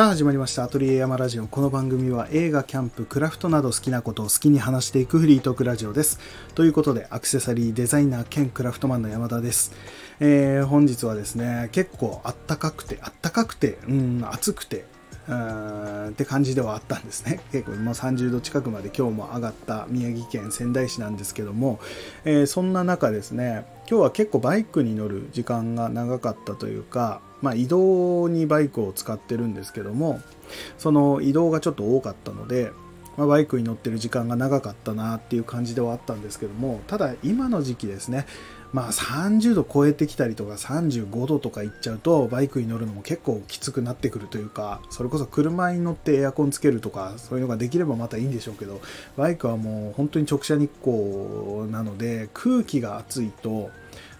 [0.00, 0.64] さあ始まりました。
[0.64, 1.46] アトリエ山ラジオ。
[1.46, 6.18] この番組は映画キャンプクラフトなど好きなことを好きに話していくフリートークラジオです。
[6.54, 9.72] ということでアクセサリーデザイナー兼クラフトマンの山田です、
[10.18, 14.86] えー、本日はですね結構あったかくてあったかくてうん暑くて
[15.28, 17.40] って感じではあったんですね。
[17.52, 21.78] 結構もう30度近くまで今日も上がった宮城県仙台市なんですけども、
[22.24, 30.20] えー、そんな中ですね今日は結構バイクに乗る時間が長かったというかまあ、移動にバイクを使ってるんですけども
[30.78, 32.72] その移動がちょっと多かったので、
[33.16, 38.26] まあ、バイクに乗ってる時間が長かったなっていう感じではあったんですけどもただ今の時期ですね
[38.72, 48.80] まあ30度超えてきたりとか35度とかいっちゃうとバイクに乗るのも結構きつくなってくるというかそれこそ車に乗ってエアコンつけるとかそういうのができればまたいいんでしょうけど
[49.16, 53.70] バイクはもう本当に直射日光なので空気が暑いと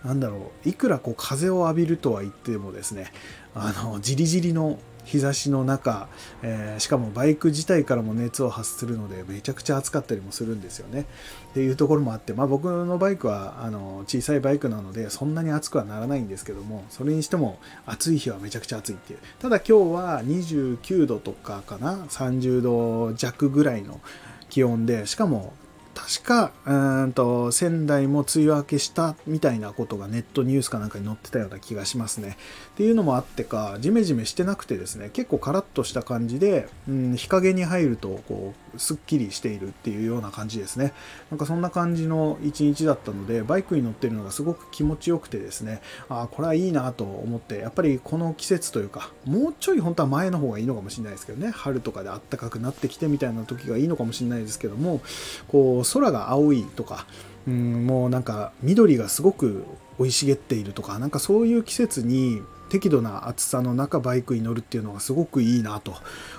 [0.05, 3.13] なんだろういくらこう風を浴びるとは言ってもですね
[3.55, 6.09] あのじりじりの日差しの中、
[6.43, 11.07] えー、しかもバイク自体からも熱を発するのでめちゃくちゃ暑かったりもするんですよね。
[11.51, 19.19] っていうところもあって、まあ、僕のバイクはあの小さいバイクなのでそんなに暑くはならないんですけどもそれにしても暑い日はめちゃくちゃ暑いっていう。
[19.41, 24.01] ただ今日は29度とかかな30度弱ぐらいの
[24.49, 25.55] 気温でしかも
[25.95, 32.37] 確かうんと仙台も梅雨明けしたみたいなことがネットニュースかなんかに載ってたような気がしますね。
[32.81, 40.95] っていうのもあってかジメジメしてなくてですね結構カラッとした感じで、うん、日陰に入るとこうすっきりしているっていうような感じですね。
[41.31, 55.03] なんかそんな感じの一日だったのでバイクに乗ってるのがすごく気持ちよくてですねああこれはいいなと思ってやっぱりこの季節というかもうちょい本当は前の方がいいのかもしれないですけどね春とかであったかくなってきてみたいな時がいいのかもしれないですけども
[55.49, 57.05] こう空が青いとか、
[57.47, 59.67] うん、もうなんか緑がすごく
[59.99, 65.95] 生い茂っているとかなんかそういう季節に適度な暑さの中バイクに乗るっていうのがすごくいいなと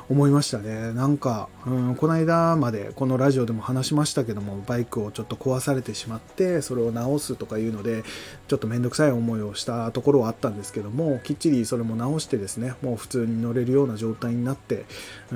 [0.09, 0.93] 思いましたね。
[0.93, 8.03] なんか、うん、この間までこのラジオでも話しましたけどもバイクをちょっと壊されてしまってそれを直すとかいうので
[8.47, 14.85] ちょっと面倒くさい思いをしたところはあったんですけどもきっちりそれも直してですねもう普通に乗れるような状態になって、
[15.31, 15.35] う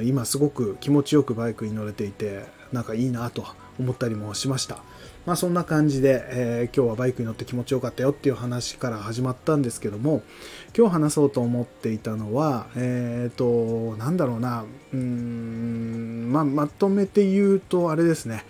[0.00, 3.44] ん、今すごく気持ちよくバイクに乗れていてなんかいいなと
[3.78, 4.78] 思ったりもしました。
[5.26, 10.22] まあそんな感じで、えー、今日はバイクに乗って気持ちよかったよっていう話から始まったんですけども、
[10.76, 18.44] 今日話そうと思っていたのは、えっ、ー、と、なんだろうな、うん、まあまとめて言うとあれですね、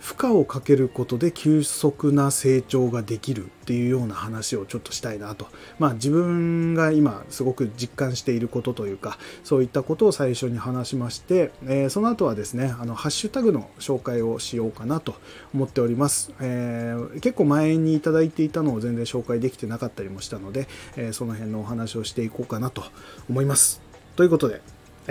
[0.00, 5.46] 負荷をかけることで急速な成長ができるっていうような話をちょっとしたいなと。
[5.78, 15.14] まあ自分が今すごく実感していることというか、そういったことを最初に話しまして、えー、その後はですね、あの、ハッシュタグの紹介をしようかなと
[15.54, 16.32] 思っております。
[16.40, 20.66] えー、結構前にいただいていたのを全然紹介できてなかったりもしたので、
[20.96, 22.84] えー、その辺のお話をしていこうかなと
[23.28, 23.82] 思います。
[24.16, 24.62] ということで、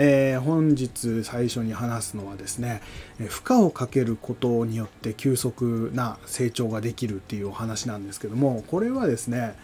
[0.02, 2.80] えー、本日最初に話すのはですね
[3.18, 9.54] 負荷をかけることによって急速な成長ができるっていうお話なんですけどもこれはですね、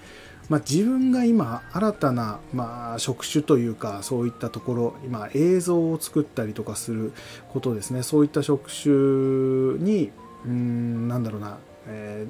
[0.51, 7.15] まあ、自分が今新たな、まあ、職種というかそういったところ今映像を作ったりとかする
[7.49, 8.03] ことですね。
[8.03, 8.93] そういった職種
[9.83, 10.13] に
[10.45, 11.57] うんなんだろうな、
[11.89, 12.27] え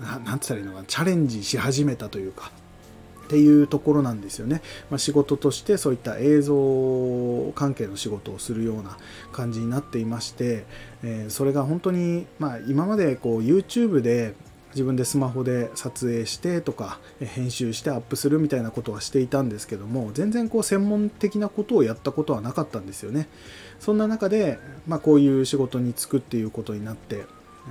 [0.00, 2.50] ー、て言ったらいいのかチャレンジし始めたというか
[3.28, 4.62] っていうところなんですよね。
[4.90, 8.96] まあ、仕事としてそういった映像関係の仕事をするような
[9.32, 10.64] 感じになっていまして、
[11.02, 14.34] えー、それが本当に、まあ、今までこう YouTube で
[14.70, 23.28] 自分でスマホで撮影してとか編集してアップするみたいなことはしていたんですけども全然こう専門的なことをやったことはなかったんですよね
[23.80, 27.24] そんな中で、まあ、こういう仕事に就くっていうことになって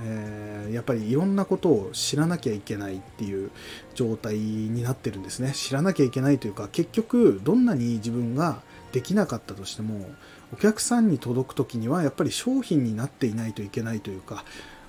[0.04, 3.50] えー、やっぱりいろんなことを知らなきゃいけないっていう
[3.94, 5.52] 状態になってるんですね。
[5.54, 10.08] 知らなきゃいけないというか結局どんなに自分ができなかったとしても
[10.52, 14.44] お客さんに届く時にはやっぱり商品になっていないといけないというか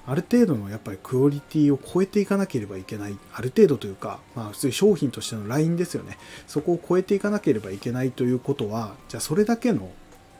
[0.09, 3.17] ある程度のやっぱりクオリティを超えていかなければいけない。
[3.33, 6.17] ある程度というか、まあ、普通に商品としてのラインですよね。
[6.47, 9.91] そこを超えていかなければいけないということはじゃあそれだけの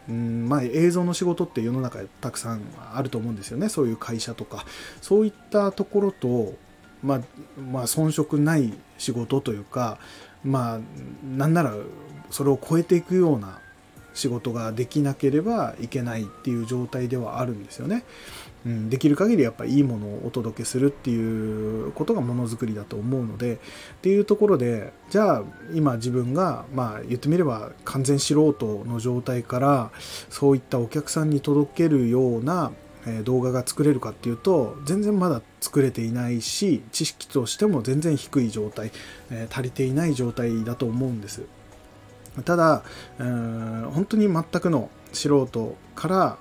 [0.10, 2.62] うんまあ、映像の仕事って世の中たくさん
[2.94, 4.66] あると思うんですよねそういう会社とか
[5.02, 6.56] そういったところと、
[7.04, 7.22] まあ、
[7.62, 10.00] まあ遜色ない仕事というか
[10.44, 10.80] まあ
[11.24, 11.76] なんなら
[12.32, 13.60] それを超えていくような
[14.16, 18.04] 仕事ができなければいけないっていう状態ではあるんですよね。
[18.66, 23.58] うん、できる限りやっぱりいいものをお届けするっていうことがものづくりだと思うのでっ
[24.02, 29.92] ていうところでじゃあ今自分がまあ言ってみれば完全素人の状態から
[30.30, 32.72] そういったお客さんに届けるような
[33.24, 38.92] 動画が作れるかっていうと全然まだ作れていないし知識としても全然低い状態
[39.50, 41.44] 足りていない状態だと思うんです。
[42.46, 42.84] ただ、
[43.18, 46.38] 本当に全くの素人から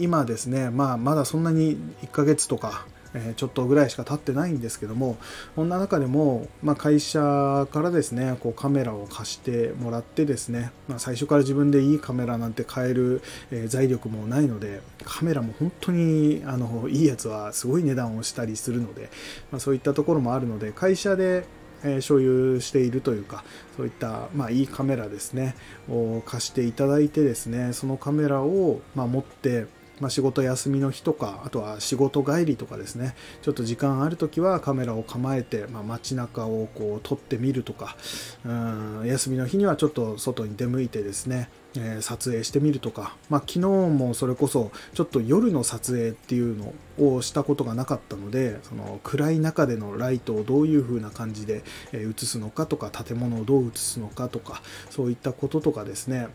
[0.00, 5.16] 今ですね、まあ、まだそんなに1ヶ月とかえちょっとぐらいしか経ってないんですけども
[5.54, 19.10] そんな中でも、まあ、会社からですねこうカメラを貸してもらってですね、まあ、最初から自分でいいカメラなんて買える、え、財力もないのでカメラも本当にあのいいやつはすごい値段をしたりするので、
[19.50, 21.44] まあ、そういったところもあるので会社で
[21.84, 23.44] え所有しているというか
[23.76, 25.54] そういった、まあ、いいカメラですね
[25.88, 29.66] を貸していただいてですねそのカメラを、まあ、持って
[30.00, 33.14] まあ、仕事休みの日とかあとは仕事帰りとかですね。
[33.42, 37.96] ちょっと時間ある時はカメラを構えて、まあ、街中をこう撮ってみるとか
[38.44, 51.62] うん休みの日にはちょっと外に出向いてですね、え、撮影してみるとか、まあ、昨日もそれこそちょっと夜の撮影っていうのをしたことがなかったのでその暗い中でのライトをどういう風な感じで
[51.92, 56.28] 映すのかとか建物をどう映すのかとかそういったこととかですね。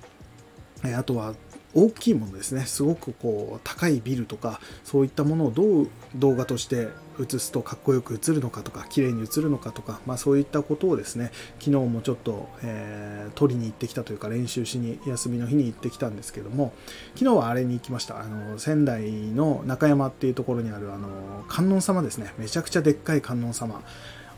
[0.83, 1.33] あとは
[1.75, 2.65] 大きいものですね。
[2.65, 6.89] すごくこう高いビルとかそういったものをどう動画として
[7.19, 16.73] 映すとかっこよく映るのかとか綺麗に映るのかとか、まあ、そういったことをですね昨日もちょっと、えー、取りに行ってきたというか練習しに休みの日に行ってきたんですけども
[17.15, 18.19] 昨日はあれに行きました。
[18.19, 21.07] あの仙台の中山っていうところにあるあの
[21.47, 22.33] 観音様ですね。
[22.37, 23.81] めちゃくちゃでっかい観音様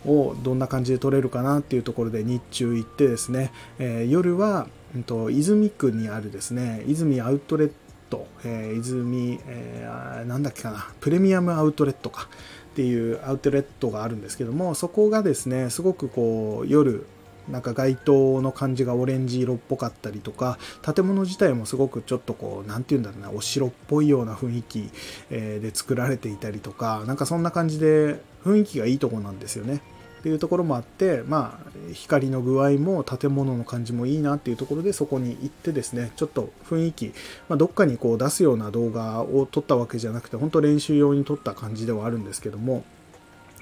[0.05, 7.71] をどんな感じで撮れるかなっていうところで日中行ってですね、えー、夜はうんと、泉区にあるですね、泉アウトレッ
[8.09, 12.29] ト、えー、泉、えー、なんだっけかな、プレミアムアウトレットか
[12.71, 17.05] っていうアウトレットがあるんですけども、そこがですね、すごくこう、夜、
[17.49, 24.89] なんか街灯の感じがオレンジ色っぽかったりとか建物自体もすごくちょっとこう何て言うんだろうなお城っぽいような雰囲気
[25.29, 29.81] で作られていたりとかなんかそんな感じで雰囲気がいいとこなんですよね。
[30.25, 37.13] っていうところもあって、まあ、光の具合も建物の感じもいいなっていうところでそこに行ってですねちょっと雰囲気、
[37.47, 42.83] まあ、どっかにこう出すような動画を撮ったわけじゃなくて本当練習用に撮った感じではあるんですけども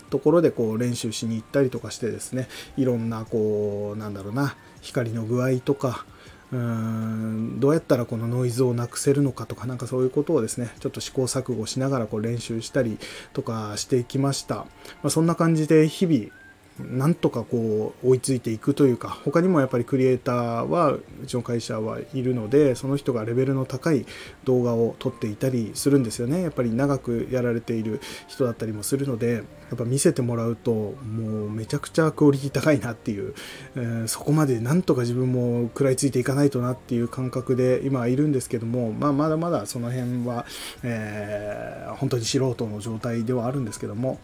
[0.10, 6.06] ところでこう練習しに行ったりとかしてですねいろんなこうなんだろうな光の具合とか
[6.54, 13.00] うーんどうやったらこのノイズをなくせるのかとかなんかそういうことをですねちょっと試行錯誤しながらこう練習したり
[13.34, 14.68] とかしていきました、ま
[15.06, 16.43] あ、そんな感じで日々
[16.80, 24.06] なんとかこう追いついていくというか他にもやっぱりクリエイターはうちの会社はいるのでその人がレベルの高い
[24.44, 26.42] 動画を撮っていたりするんですよね。
[26.42, 33.34] やっぱり長くやられている人だったりもするのでやっぱ見せてもらうともうめちゃくちゃクオリティ高いなっていう、
[33.76, 40.46] えー、そこまでなんとか自分も食らいついていかないとなっていう感覚で今はいるんですけども、まあ、まだまだその辺は、
[40.84, 44.20] えー、本当に素人の状態ではあるんですけども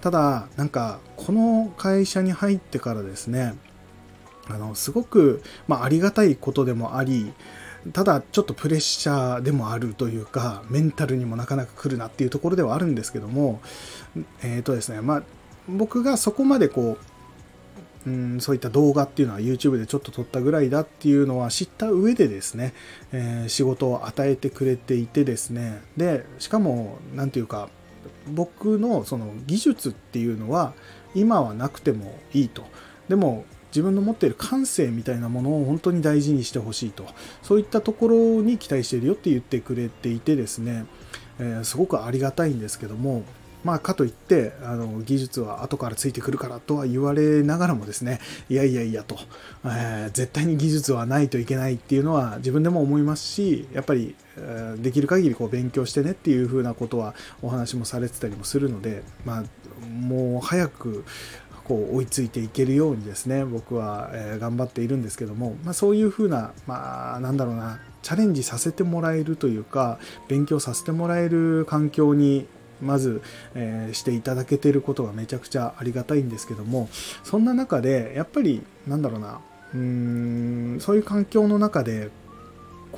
[0.00, 3.54] ただなんかこの会社に入ってからですね
[4.48, 7.32] あのすごく、まあ、ありがたいことでもあり
[7.92, 13.60] ただちょっとプレッシャーでもあるというかメンタルにもなかなか来るなっていうところではあるんですけども
[14.42, 15.22] えっ、ー、とですねまあ
[15.68, 16.98] 僕がそこまでこ
[18.06, 22.72] ううんそういった動画っていうのは YouTube でちょっと撮ったぐらいだっていうのは知った上でですね、
[23.12, 25.82] えー、仕事を与えてくれていてですね。
[25.96, 27.68] でしかも何ていうか
[28.32, 30.74] 僕のその技術っていうのは
[31.14, 32.64] 今はなくてもいいと。
[33.08, 37.06] でも自分の持っている感性みたいなものを本当に大事にしてほしいと。
[37.42, 40.86] そういったところに期待しているよって言ってくれていてですね、
[41.38, 43.24] えー、すごくありがたいんですけども。
[43.64, 48.20] まあ、かといってあの技術は後からついてくるからとは言われながらもですね。
[48.48, 49.18] いやいやいやと、
[49.64, 54.14] えー、絶対に技術はないといけないっていうのは自分でも思いますしやっぱり、
[54.78, 61.04] できる限りこり勉強してねっていうふうなことはお話もされてたりもするので、まあ、もう早く
[61.64, 72.46] こう追いついていけるようにですね僕は、頑張っているんですけども、まあ、そういうふうな、まあ、なんだろうなチャレンジさせてもらえるというか勉強させてもらえる環境に
[72.80, 73.22] まず、
[73.54, 76.88] えー、していただけてることがめちゃくちゃありがたいんですけども
[77.24, 79.40] そんな中でやっぱりなんだろうな
[79.74, 79.78] うー
[80.76, 82.10] んそういう環境の中で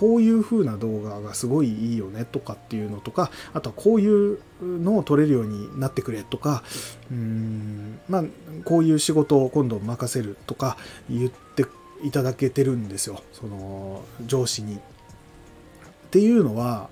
[0.00, 6.62] こういう風な動画がすごいいいよねとかっていうのとかあとはこういうのを撮れるようになってくれとか
[7.10, 8.24] うーんまあ
[8.64, 10.78] こういう仕事を今度任せるとか
[11.10, 11.66] 言って
[12.02, 14.76] いただけてるんですよその上司に。
[14.76, 14.78] っ
[16.10, 16.88] ていうのは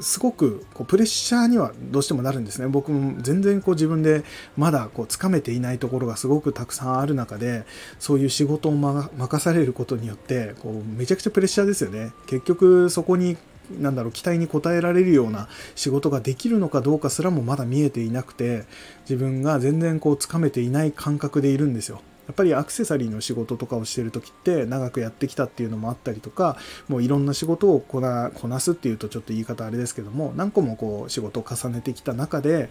[0.00, 2.68] すごくこうプレッシャーにはどうしてもなるんですね。
[2.68, 4.24] 僕も全然こう自分で
[4.56, 7.64] まだこうつかめていないところがすごくたくさんある中で、
[7.98, 12.12] そういう仕事を任されることによって、こうめちゃくちゃプレッシャーですよね。
[12.26, 13.36] 結局そこに
[13.70, 18.64] なんだろう期待に応えられるような仕事ができるのかどうかすらもまだ見えていなくて
[19.08, 26.56] 自分が全然こうつかめていない感覚でいるんですよやっぱりアクセサリーの仕事とかをしてる時って長くやってきたっていうのもあったりとか
[26.88, 32.70] もういろんな仕事をこなこなすっていうとちょっと言い方あれですけども何個もこう仕事を重ねてきた中で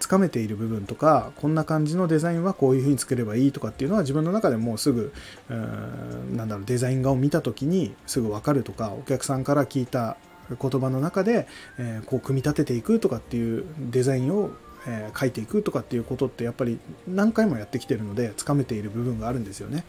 [0.00, 5.12] つかめている部分とかこんな感じのデザインはこういう風に作ればいいとかっていうのは自分の中でもうすぐ
[5.48, 10.16] なんだろうデザイン画を見た時にすぐ分かるとかお客さんから聞いた
[10.60, 11.46] 言葉の中で、
[11.78, 14.50] え、こう組み立てていくとかっていうデザインを
[14.86, 19.84] えー、書いていくとかっていうことってやっぱり何回もやってきてるのでつかめている部分があるんですよね。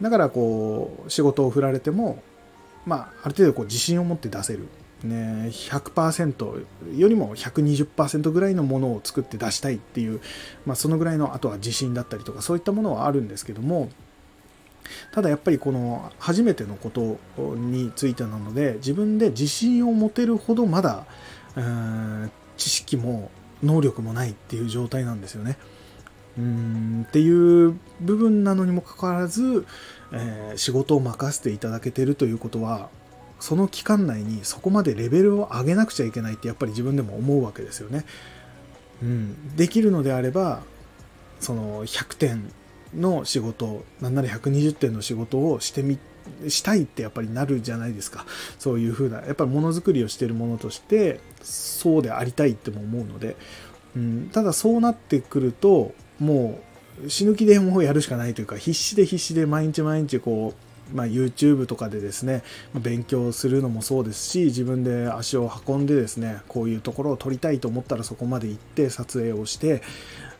[0.00, 2.22] だからこう仕事を振られても
[2.86, 4.68] まあある程度こう自信を持って出せる。
[5.04, 6.66] ね、100%
[6.98, 10.20] よりも120%ぐらいのものを作って出したいっていう、
[10.66, 13.88] まあ、そのぐらいのあとは自信だったりとかそういったものはあるんですけども
[15.12, 17.18] ただやっぱりこの初めてのこと
[17.56, 21.06] についてなので自分で自信を持てるほどまだ
[22.58, 23.30] 知識も
[23.62, 25.56] 能力もないっていう状態なんですよね。
[26.38, 29.66] うんっていう部分なのにもかかわらず、
[30.12, 32.88] えー、仕事を任せていただけてるということは
[33.40, 38.04] その期間内にそこまでレベルを上げなくちゃいけないってやっぱり自分でも思うわけですよね。
[39.02, 40.62] うん、できるのであれば
[41.40, 42.52] その100点
[42.94, 45.98] の仕事なんなら120点の仕事をしてみ
[46.48, 48.26] したいってやっぱりなるじゃないですか。
[48.58, 53.36] そういう風なやっぱりものづくりをしてるものとしてそうでありたいっても思うので、
[53.96, 56.60] うん、ただそうなってくるとも
[57.04, 60.54] う死ぬ気でもうやるしかないというか必死で必死で毎日毎日こ
[60.92, 62.42] う、まあ、YouTube とかでですね
[62.74, 69.82] 勉強するのもそうですし自分で足を運んでですねこういうところを撮りたいと思ったらそこまで行って撮影をして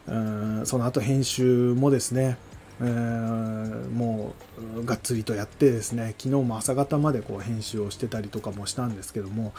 [0.07, 2.37] うんその後編集もですね
[2.83, 4.35] え、も
[4.75, 9.53] うがっつりとやってですね昨日も朝方までこう編集をしてたりとかもしたんですけども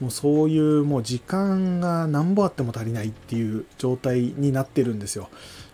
[0.00, 5.28] もうそういうもう時間が何歩あっても足りないっていう状態になってるんですよ。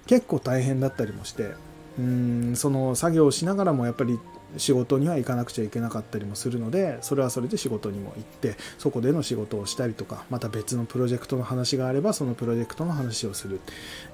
[0.07, 1.54] 結構大変だったりもして
[1.99, 4.19] うんその作業をしながらもやっぱり
[4.57, 13.61] 仕事には行かなくちゃいけなかったりもするのでそれはそれで仕事にも行ってそこでの仕事をしたりとかまた別のプロジェクトの話があればそのプロジェクトの話をする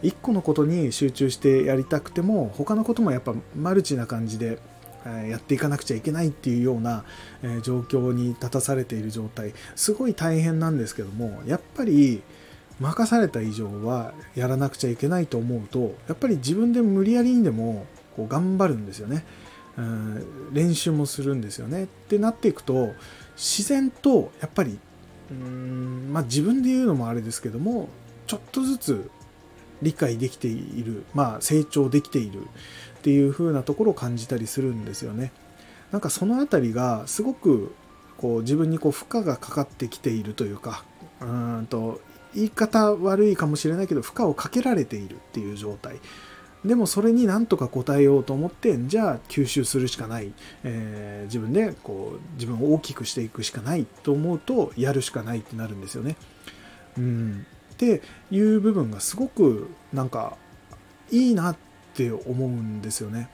[0.03, 4.59] 1個のことに集中してやりたくても他のこともやっぱマルチな感じで
[5.29, 7.05] やっていかなくちゃいけないっていうような
[7.63, 12.23] 状況に立たされている状態すごい大変なんですけどもやっぱり
[12.81, 19.25] 任された以上はやらなくちゃいけないと思うとやっぱり自分で無理やりにでもこう頑張るんですよね。
[20.53, 21.85] 練習もするんですよね。
[21.85, 22.95] ってなっていくと
[23.37, 24.79] 自然とやっぱり
[25.31, 27.89] うんまあ自分で言うのもあれですけども
[28.27, 29.11] ちょっとずつ
[29.83, 35.33] 理解できているまあ成長できているっていう風なところを感じたりするんですよね。
[35.93, 37.75] なんかその辺りがすごく
[38.17, 40.85] こう自分にこう負荷がかかってきているというか
[41.21, 42.01] うんと
[42.35, 46.01] 言い方悪いかもしれないけど負荷をかけられているっていう状態。
[46.65, 50.33] でもそれになんとか応えようと思ってじゃあ吸収するしかない、
[50.65, 56.17] えー、自分でこう自分を大きくしていくしかないと思うとやるしかないってなるんですよね。
[56.99, 60.37] うん、っていう部分がすごくなんか
[61.11, 61.57] いいなっ
[61.95, 63.29] て思うんですよね。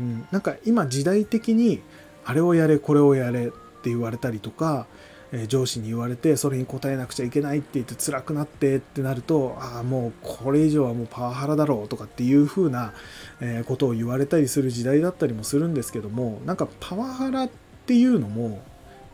[0.00, 1.80] うん、なんか今時代的に
[2.24, 4.86] あれをやれこれをやれって言われたりとか
[5.32, 12.92] え上司に言われてそれに応えなくちゃいけないって言って辛くなってってなるとああもうこれ以上はもうパワハラだろうとかっていう風な、
[13.40, 17.50] えことを言われたりする時代だったりもするんですけどもなんかパワハラっ
[17.86, 18.62] ていうのも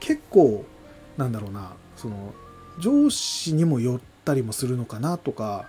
[0.00, 0.64] 結構
[1.16, 2.35] なんだろうなその
[2.80, 5.68] 上司にも寄ったりもするのかなとか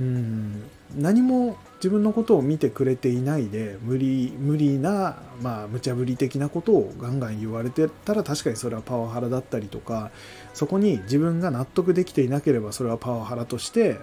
[0.00, 0.62] うん。
[0.94, 10.10] 何も自分のことを見てくれていないで無理無理なまあ無茶ぶり的なことをガンガン言われてたら確かにそれはパワハラだったりとか
[10.54, 13.98] そこに自分が納得できていなければそれはパワハラとして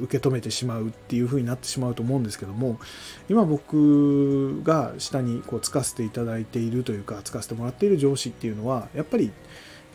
[0.00, 2.78] 受け止めてしまうっていう風になってしまうと思うんですけども
[3.28, 9.30] 今僕が下にこうつかせていただいているというかつかせてもらっている上司っていうのはやっぱり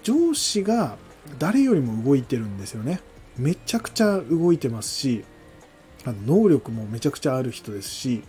[0.03, 0.98] 上司が
[1.38, 3.00] 誰よりも動いてるんですよね。
[3.38, 5.24] めちゃくちゃ動いてますし
[6.05, 8.24] あの能力もめちゃくちゃある人ですし、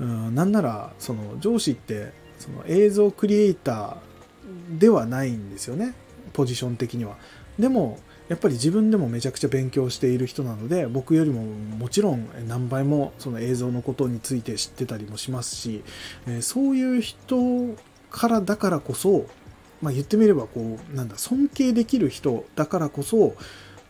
[0.00, 5.94] うん、なんならその上司ってその映像クリエイターではないんですよね
[6.32, 7.16] ポジション的には。
[7.58, 15.84] でもやっぱり自分でもめちゃくちゃ勉強している人なので僕よりももちろん何倍もその映像のことについて知ってたりもしますし、
[16.26, 17.76] えそういう人
[18.10, 19.26] からだからこそ、
[19.82, 23.34] まあ、言ってみればこうなんだ尊敬できる人だからこそ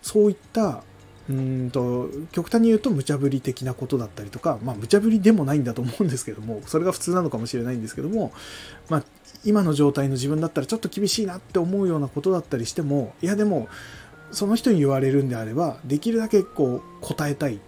[0.00, 0.82] そういった
[1.30, 8.32] うんと極端に言うと無茶ぶり的なことだったりとか、まあ、無茶ぶりでもないんだと思うんですけどもそれが普通なのかもしれないんですけども、
[8.88, 9.04] まあ、
[9.44, 13.68] 今の状態の自分だったらちょっと厳しいなって思うようなことだったりしてもいやでも
[14.32, 17.60] その人に言われるんであればできるだけこう答えたい、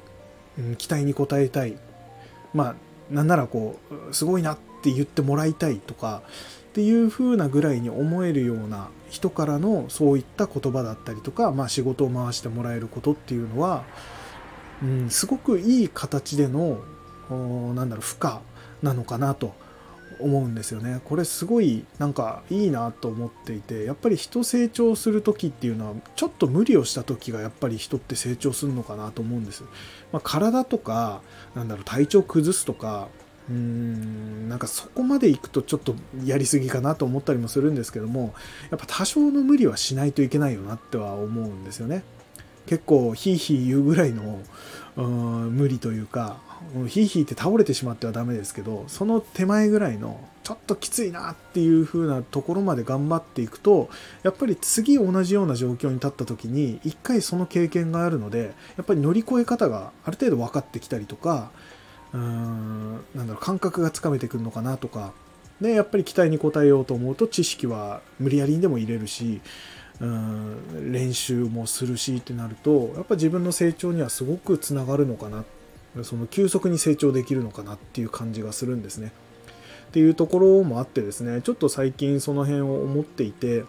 [0.58, 1.76] うん、期待に応えたい。
[2.54, 2.74] まあ
[3.10, 3.78] なんならこ
[4.10, 6.22] うすごいなって言ってもらいたいとか
[6.74, 13.84] っていう風なぐらいに思えるような人からのそういった言葉だったりとか、まあ、仕事を回してもらえることっていうのは、
[14.82, 16.80] うん、すごくいい形での
[17.74, 18.40] なんだろう負荷
[18.82, 19.54] なのかなと
[20.18, 21.00] 思うんですよね。
[21.04, 29.62] これすごいなんかいいなと思っていてやっぱり人成長する時っていうのはちょっと無理をした時がやっぱり人って成長するのかなと思うんです。
[30.10, 31.22] まあ、体とか
[31.54, 33.10] なんだろう体調崩すとか
[33.50, 38.34] うんなんかそこまでいくとちょっとやりすぎかなと思ったりもするんですけども
[38.70, 42.04] やっぱ多少の無理はしないといけないよなっては思うんですよね。
[42.66, 44.40] 結構ヒーヒー言うぐらいの
[44.96, 46.38] 無理というか
[46.88, 53.90] ヒーヒーって倒れてしまってはダメですけどその手前ぐらいのちょっときついなっていう風なところまで頑張っていくと
[54.22, 61.50] やっぱり次同じような状況に立った時に一回その経験があるのでやっぱり乗り越え方がある程度分かってきたりとか
[62.14, 65.12] うーんなんだろう感覚がつかめてくるのかなとか
[65.60, 69.40] でやっぱり期待に応えようと思うと知識は無理やりにでも入れるし
[70.00, 75.44] うん練習もするしってなるとやっぱ自分の成長にはすごくつながるのかな
[76.02, 79.12] その急速に成長できるのかなっていう感じがするんですね。
[79.88, 83.62] っていうところもあってですねちょっと最近その辺を思っていて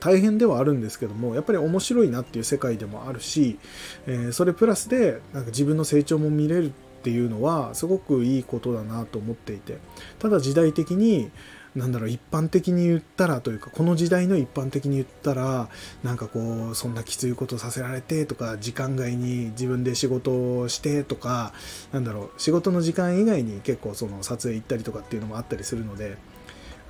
[0.00, 3.60] 大変ではあるんですけどもやっぱり面白いなっていう世界でもあるし、
[4.08, 6.70] えー、それプラスでなんか自分の成長も見れるっ
[7.06, 9.78] ていうのはすごくいいことだなと思っていて
[10.18, 11.30] ただ時代的に
[11.76, 15.68] なんだろう一般的に言ったらというかこの時代の一般的に言ったら
[16.02, 21.52] なんかこうそんなきついことさせられてとか時間外に自分で仕事をしてとか
[21.92, 26.16] なんだろう仕事の時間以外に結構その撮影行ったりとかっていうのもあったりするので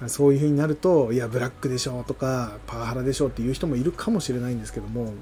[0.06, 5.12] そういう風になるといやブラックでしょとかパワハラでしょっていう人もいるかもしれないんですけども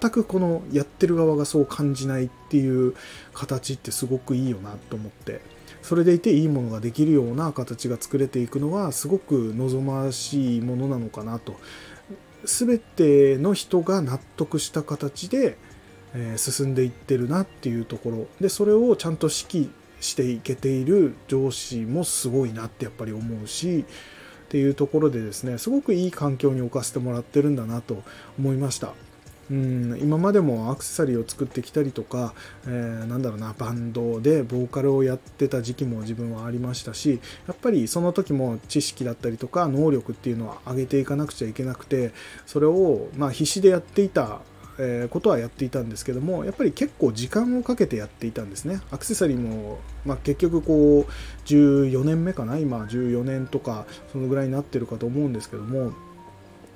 [0.00, 2.94] 全くこのやってる側がそう感じないっていう
[3.34, 5.40] 形ってすごくいいよなと思って。
[5.82, 11.56] それでいていいものができるような形が作れていくのはすごく望ましいものなのかなと。
[12.44, 15.58] 全ての人が納得した形で、
[16.14, 18.26] え進んでいってるなっていうところ。
[18.40, 23.84] でそれをちゃんと指揮していけている上司もすごいなってやっぱり思うし
[24.46, 28.02] っていうところでですねすごくいい環境に置かせてもらってるんだなと
[28.38, 28.94] 思いました。
[29.50, 32.34] うん今までもアクセサリーを作ってきたりとか、
[32.66, 42.12] えー、なんだろうなバンドでボーカルをやってた時期も自分はありましたしやっぱりその時も知識だったりとか能力っていうのは上げていかなくちゃいけなくて
[42.46, 44.40] それをまあ必死でやっていた
[44.78, 48.80] えことはやっていたんですけどもやっぱり結構時間をかけてやっていたんですね。
[48.90, 55.92] アクセサリーも、まあ、結局こう14年目かな今14年とかそのぐらいになってるかと思うんですけども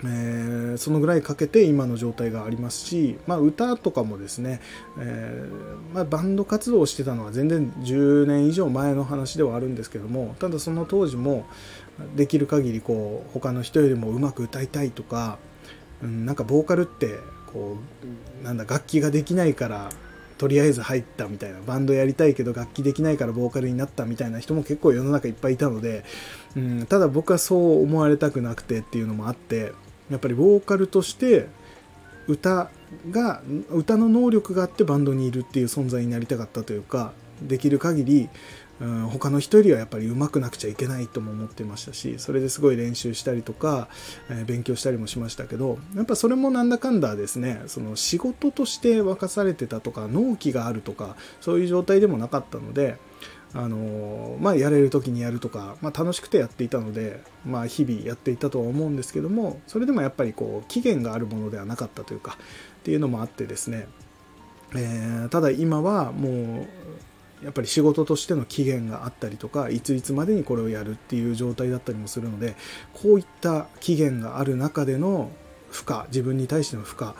[0.06, 4.60] えー、そのぐらいかけて今の状態がありますし、まあ、歌とかもですね、
[4.98, 11.46] えー、まあ、バンド活動をしてたのは全然10年以上前の話ではあるんですけどもただその当時も
[12.16, 15.38] できる限りこう他の人よりもうまく歌いたいとか、
[16.02, 17.18] うん、なんかボーカルって
[17.52, 17.78] こ
[18.42, 19.90] うなんだ楽器ができないから
[20.36, 26.04] とりあえず入ったみたいなバンドやりたいけど楽器できないからボーカルになったみたいな人も結構世の中いっぱいいたので、
[26.56, 29.72] うん、ただ僕はそう思われたくなくてっていうのもあって
[30.10, 31.48] やっぱりボーカルとして
[32.26, 32.70] 歌
[33.10, 37.12] が歌の能力があってバンドにいるっていう存在になりたかったというか
[37.42, 38.28] できる限り、
[38.80, 43.88] うん、他の人よりはやっぱり上手くなくちゃいけないとも思ってましたしそれですごい練習したりとか、
[44.30, 52.96] えー、勉強したりもしましたけどやっぱそれもなんだかんだですねその仕事として任されてたとか納期があるとかそういう状態でもなかったので
[53.56, 62.36] あのまあ、やれる時にやるとか、まあ、楽しくてやっていたので、まあ、日々やっていたとは思うんですけどもそれでもやっぱりこう期限があるものではなかったというか
[62.80, 63.86] っていうのもあってですね、
[64.74, 66.66] えー、ただ今はもう
[67.44, 72.56] やっぱり仕事としての期限があったりとかいついつまでにこれをやるっていう状態だったりもするので
[72.92, 75.30] こういった期限がある中での
[75.70, 77.12] 負荷自分に対しての負荷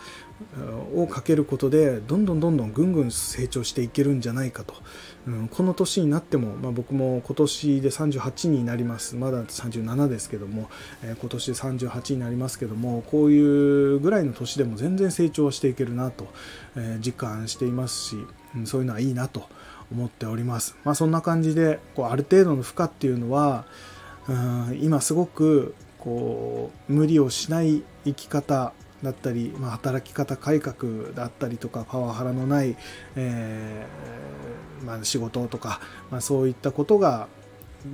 [0.94, 4.74] をかけることでどんどんどんどんぐんぐん成長していけるんじゃないかと。
[5.26, 9.16] うん、この年になっても、まあ、僕も今年で38になります。
[9.16, 10.68] まだ37ですけども、
[11.02, 16.26] えー、今年で38になりますけどもこういうぐらいの年でも全然成長していけるなと、
[16.76, 18.16] えー、実感していますし、
[18.54, 19.48] うん、そういうのはいいなと
[19.90, 23.64] 思っております、まあ、そんな感じでこうある程度の負荷っていうのは、
[24.28, 32.76] うん、今すごくこう無理をしない生き方だったり、まあ、働き方改革だったりとかパワハラのない、
[33.16, 34.53] えー、
[34.84, 37.28] まあ、仕事とか、まあ、そういったことが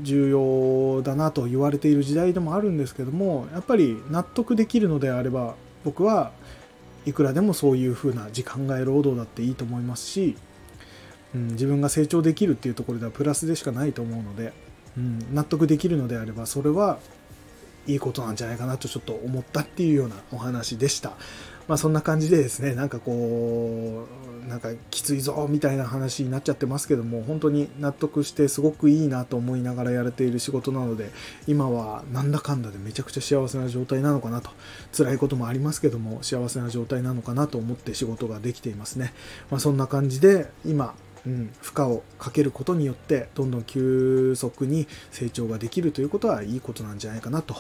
[0.03, 6.31] 重要だなと言われている時代でもあるんですけどもやっぱり納得できるのであれば僕は
[7.07, 10.37] いくらでもそういうふうな時間外労働だっていいと思いますし
[11.35, 14.53] うん、自分が成長できるっていうところではプラスでしかないと思うので、
[14.97, 16.99] うん、納得できるのであればそれは
[17.87, 21.13] いいことなんじゃないかなとちょっと思ったっていうようなお話でした。
[21.71, 24.09] まあそんな感じでですね、なんかこ
[24.45, 31.13] う、なんかきついぞみたいな話になっちゃってますけども、本当に納得してすごくいいなと思いながらやれている仕事なので、
[31.47, 34.51] 今はなんだかんだでめちゃくちゃ幸せな状態なのかなと、
[34.93, 39.13] 辛いこともありますけども、幸せな状態なのかなと思って仕事ができていますね。
[39.49, 47.55] まあそんな感じで、今、うん、負荷をかけることによってどんどん急速に成長ができるということはいいことなんじゃないかなと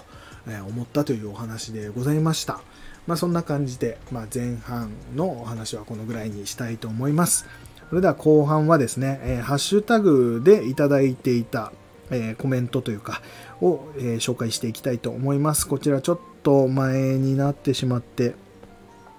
[0.66, 2.60] 思ったというお話でございました。
[3.06, 7.46] まあ、そんな感じで、まあ、前半のお話はこのぐらいにしたいと思います。
[7.88, 11.72] それでは後半はですね、えー、ハッシュタグでいただいていた、
[12.10, 13.20] えー、コメントというか、
[13.60, 15.66] を、えー、紹介していきたいと思います。
[15.66, 18.34] こちらちょっと前になってしまって、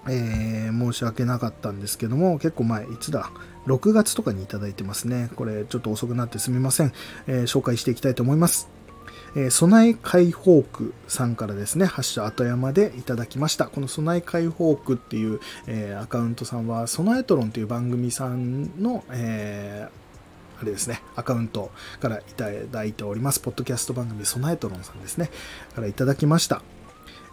[0.08, 3.30] えー、申し訳なかったんですけども、結構前、いつだ
[3.66, 5.30] ?6 月とかにいただいてますね。
[5.36, 6.92] これちょっと遅くなってすみません。
[7.26, 8.81] え、紹介していきたいと思います。
[9.34, 13.66] えー、備え解放区さんからですね、ハッシュ後山でいただきました。
[13.66, 23.40] この備え解放区っていう、えー、アカウントさんは、備えトロンという番組さんの、えー、あれですね、アカウントからいただいております。
[23.40, 25.30] ポッドキャスト番組、備えトロンさんですね、
[25.74, 26.62] からいただきました。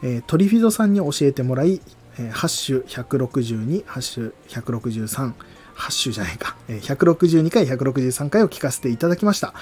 [0.01, 1.81] えー、トリフィドさんに教えてもらい、
[2.17, 5.33] えー、ハッシュ162、ハッシュ163、
[5.80, 9.54] 8週じゃないか、162回、163回を聞かせていただきました。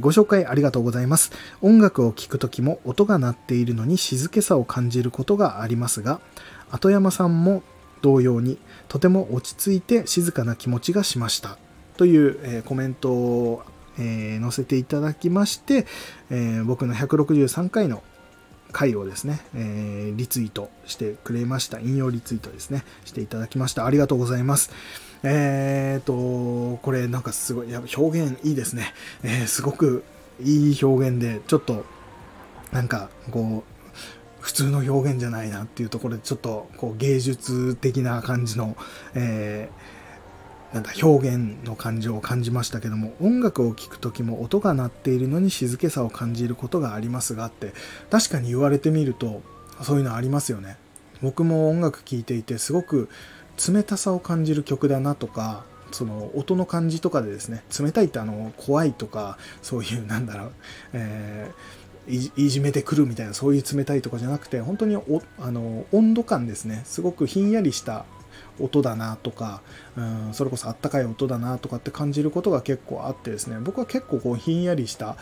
[0.00, 1.30] ご紹介ありがとうございます。
[1.60, 6.20] 音楽を聴くときも音が鳴っているのに静けさを感じることがありますが、
[6.70, 7.62] 後山さんも
[8.00, 11.58] 同様にとても落ち着いて静かな気持ちがしました。
[11.96, 13.62] というコメントを
[13.96, 15.86] 載せていただきまして、
[16.64, 18.02] 僕の163回の
[18.72, 21.80] 回をですね、えリツイートしてくれました。
[21.80, 23.84] 引用リツイートですね、していただきました。
[23.84, 24.70] ありがとうございます。
[25.22, 28.94] えっ、ー、と、これなんかすごい、や表現いいですね。
[29.22, 30.04] えー、すごく
[30.40, 31.84] いい表現で、ちょっと、
[32.72, 33.78] なんか、こう、
[34.40, 38.76] 普通の表現じゃないなっていうところで、ちょっと、こう、芸術的な感じの、
[39.14, 47.72] えー、なんだ、表現の感情を感じましたけども、音楽を聴く時も音が鳴っているのに静けさを感じることがありますがって、
[48.10, 49.42] 確かに言われてみると、
[49.82, 50.76] そういうのありますよね。
[51.22, 53.08] 僕も音楽聴いていて、すごく、
[53.66, 60.52] 冷たさを感じる曲だなとかその音の感じとかでですね冷たいってあの怖いとかそういうなんだろう、
[60.92, 68.04] えー、いじめてくるみたいなそういう冷たいとかじゃなくて本当におあの温度感ですねすごくひんやりした
[68.60, 69.62] 音だなとか、
[69.96, 75.16] うん、それこそあったかい音だなとかって感じることが結構あってですね僕は結構こうひんやりした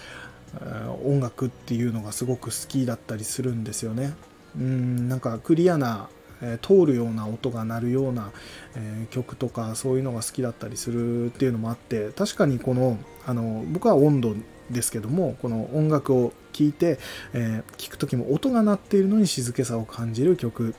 [1.05, 4.15] 音楽っていうのがすごく好きだったりするんですよね。
[4.57, 6.09] うんなんかクリアな
[6.43, 8.33] え通るような音が鳴るような、
[8.75, 14.35] え曲とかそういうのが好きだったりするっていうのもあって確かにこのあの僕は温度
[14.71, 16.99] ですけどもこの音楽を聴いて、
[17.33, 20.75] え、聞く時も音が鳴っているのに静けさを感じる曲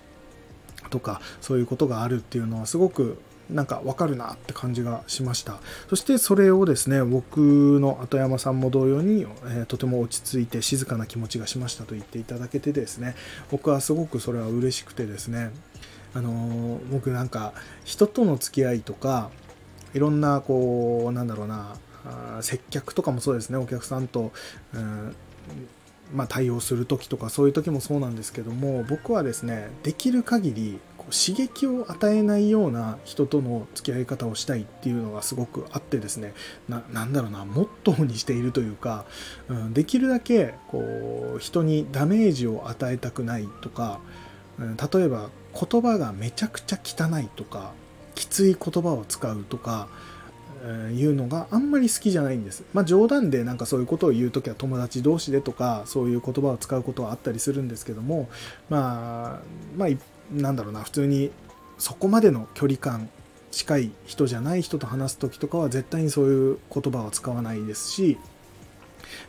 [0.90, 5.60] とかそういうことがあるっていうのはすごくなんかわかるなって感じがしました。
[5.90, 13.16] そしてそれをですね、僕の後山さんも同様に、えー、とても落ち着いて静かな気持ちがしましたと言っていただけてですね、
[13.50, 15.52] 僕はすごくそれは嬉しくてですね、
[16.14, 17.54] あのー、僕なんか
[17.86, 19.30] 人との付き合いとか、
[19.94, 21.76] いろんなこう、なんだろうな、
[22.42, 24.32] 接客とかもそうですね、お客さんと、
[24.74, 25.16] うん
[26.14, 30.80] まあ、対応する時とかそういう時もそうなんですけども僕はですねできる限り
[31.12, 36.34] 刺激を与えないような人との付き合い方をしたいっていうのがすごくあってですね
[36.68, 39.06] なんだろうなモットーにしているというか、
[39.48, 44.00] うん、できるだけこう人にダメージを与えたくないとか、
[44.60, 47.74] うん、例えば言葉がめちゃくちゃ汚いとか
[48.16, 49.88] きつい言葉を使うとか
[50.94, 52.64] いうのがあんまり好きじゃないんです。
[52.74, 58.28] まあ冗談でなんかそういうことを言う時は友達同士でとかそういう言葉を使うことはあったりするんですけども
[58.70, 59.42] まあ
[59.78, 59.90] まあ
[60.32, 61.32] なんだろうな普通に
[61.78, 63.10] そこまでの距離感
[63.52, 68.18] 近い人じゃない人と話す時とかは絶対にそういう言葉は使わないですし、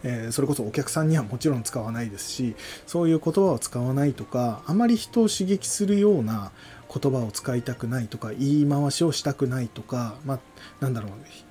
[0.02, 2.56] えー、それこそお客さんにはもちろん使わないですし
[2.86, 6.52] そういう言葉を使わないとかあまり人を刺激するような
[6.92, 10.40] 言葉を使いたくないとか言い回しをしたくないとか、まあ、
[10.80, 11.10] なんだろう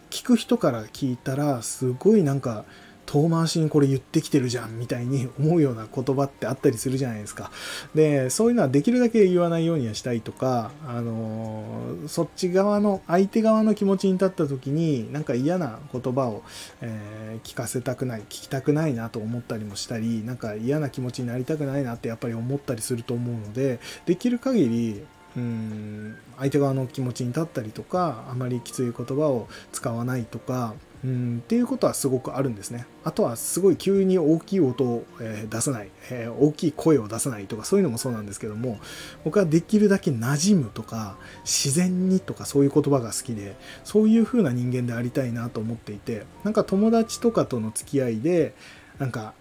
[0.10, 2.66] 聞く人から聞いたらすごいなんか
[3.08, 7.50] 遠回しにこれ言ってきてるじゃんみたいに思うような言葉ってあったりするじゃないですか。
[7.96, 16.44] で、そういうのはできるだけ言わないようにはしたいとか、あのー、そっち側の、相手側の気持ちに立った時に、なんか嫌な言葉を、
[16.82, 25.04] えー、聞かせたくない、聞きたくないなと思ったりもしたり、なんか嫌な気持ちになりたくないなってやっぱり思ったりすると思うので、できる限り、
[25.38, 32.88] うん相手側の気持ちに立ったりとかあまりきつい言葉を使わないとかうんっていうことはすごくあるんですね。
[33.04, 38.80] あとはすごい急に大きい音を、え出さない、え大きい声を出さないとかそういうのもそうなんですけども
[39.24, 48.54] 僕はできるだけ馴染むとか自然にとかそういう言葉が好きでそういう風な人間でありたいなと思っていてなんか友達とかとの付き合いで
[49.00, 49.34] なんか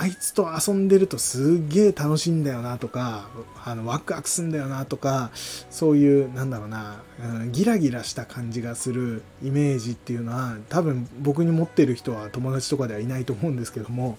[0.00, 3.28] あいつと遊んでるとすっげえ楽しいんだよなとか、
[3.64, 5.32] あの、ワクワクすんだよなとか、
[5.70, 14.18] そういう、なんだろうな、うん、ギラギラした感じがするイメージっていうのは、多分僕に持ってる人は友達とかではいないと思うんですけども、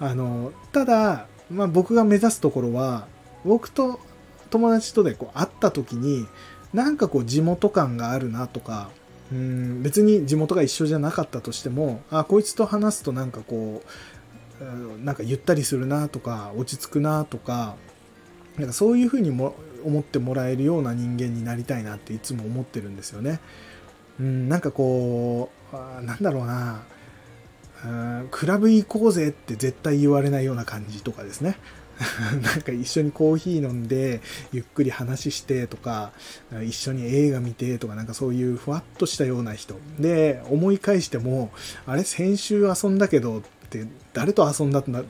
[0.00, 3.06] あの、ただ、まあ僕が目指すところは、
[3.44, 4.00] 僕と
[4.50, 6.26] 友達とでこう会った時に、
[6.74, 8.90] なんかこう地元感があるなとか、
[9.32, 13.88] うん別に地元が一緒じゃなかったとしてもあこいつと話すとなんかこう
[15.04, 17.76] なんかゆったりするなとか落ち着くなとか
[18.56, 23.40] なんかそういうふうにも思ってもらえるような人間になりたいなっていつも思ってるんですよね。
[24.18, 26.82] うん、なんかこうなんだろうな
[28.30, 31.58] クラブ行こうぜって絶対言われないような感じとかですね。
[32.42, 34.20] なんか一緒にコーヒー飲んで
[34.52, 36.12] ゆっくり話してとか
[36.62, 41.50] 一緒に映画見てとかなんかそういうふわっとしたような人で思い返しても
[41.86, 45.02] あれ先週遊んだけどって誰と遊んだんだ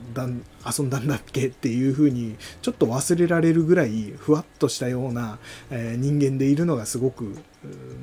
[0.65, 5.39] 遊んだんだっけっていう風にちょっと忘れられるぐらいふわっとしたような、
[5.69, 7.37] え人間でいるのがすごく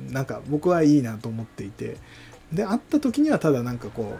[0.09, 1.97] なんか僕はいいなと思っていて。
[2.53, 4.17] で会った時にはただなんかこ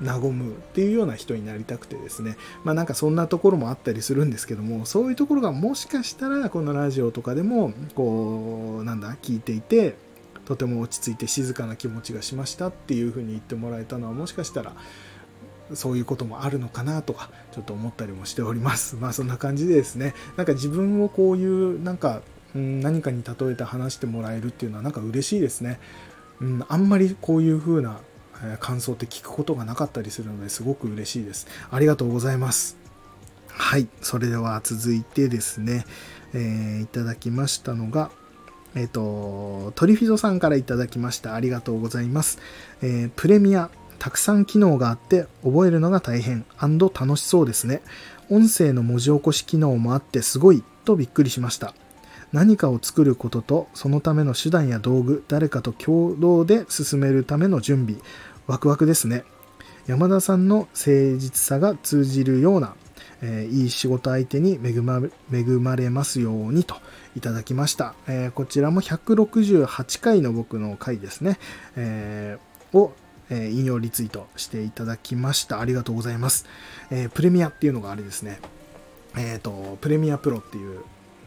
[0.00, 2.36] う和むっていうような人になりたくてですね。
[2.64, 9.96] まあなんかそんなところもあったりするんですけどもそういうところがもしかしたらこのラジオとかでもこうなんだ聞いていて
[10.44, 14.74] とても落ち着いて静かな気持ちがしましたっていうふうに言ってもらえたのはもしかしたら
[15.74, 18.96] そういうこともあるのかなとかちょっと思ったりもしております。
[19.00, 22.22] まあそんな感じでですね、なんか自分をこういうなんか、
[22.54, 25.80] うん、何かに例えて話してもらえるっていうのはなんか嬉しいですね。
[26.40, 28.00] うん、あんまりこういう風な
[28.58, 31.46] 感想って聞くことがなかったりするのですごく嬉しいです。
[31.70, 32.76] ありがとうございます。
[33.48, 35.84] はい、それでは続いてですね、
[36.34, 38.10] えー、いただきましたのが、
[38.74, 41.34] えっ、ー、と、トリフィゾさんからいただきました。
[41.34, 42.38] ありがとうございます。
[42.80, 43.70] えー、プレミア
[44.02, 47.82] たくさん機能があって覚えるのが大変楽しそうですね。
[48.30, 51.72] 音声の文字起こし機能もあってすごいとびっくりしました。
[52.32, 58.00] 何かを作ることとそのための手段や道具、誰かと共同で進めるための準備、
[58.48, 59.22] ワクワクですね。
[59.86, 62.74] 山田さんの誠実さが通じるような、
[63.20, 65.00] えー、いい仕事相手に恵ま
[65.32, 66.74] 恵まれますようにと
[67.14, 67.94] いただきました。
[68.08, 71.38] えー、こちらも168回の僕の回ですね。
[71.76, 72.94] えー、を
[73.32, 75.60] え引用リツイートしていただきました。
[75.60, 76.46] ありがとうございます。
[76.90, 78.38] え、プレミアっていうのがあれですね。
[79.16, 80.80] えっ、ー、と、プレミアプロっていう、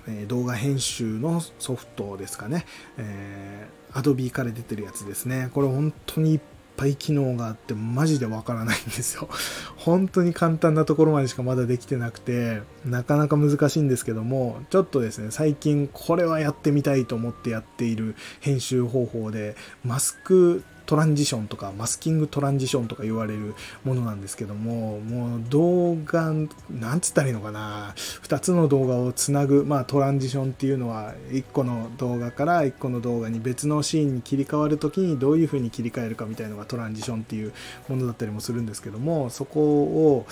[0.07, 2.65] え動画編集のソフトですかね。
[2.97, 5.49] えー、Adobe から出てるやつですね。
[5.53, 6.39] これ本当にいっ
[6.77, 9.27] ぱい機能があってマジでわからないんですよ。
[9.77, 26.31] 本当に簡単なところまでしかまだできてなくて、なかなか難しいんですけども、ちょっとですね、最近これはやってみたいと思ってやっている編集方法で、マスクトランジションとかマスキングトランジションとか言われるものなんですけどももう動画
[26.69, 37.53] なんつったらいいのかな2つの動画をつなぐまあトランジションっていうのは1個の動画から1個の動画に別のシーンに切り替わる時にどういう風に切り替えるかみたいなのがトランジションっていう
[37.87, 40.25] ものだったりもするんですけどもそこを